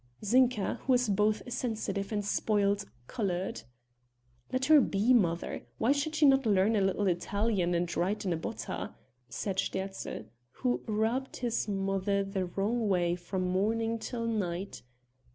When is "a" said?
6.75-6.81, 8.33-8.37